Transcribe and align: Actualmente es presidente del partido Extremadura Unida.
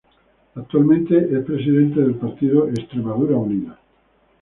Actualmente 0.55 1.15
es 1.15 1.45
presidente 1.45 1.99
del 2.01 2.15
partido 2.15 2.67
Extremadura 2.67 3.35
Unida. 3.37 3.77